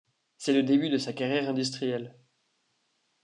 [0.39, 2.17] C'est le début de sa carrière industrielle.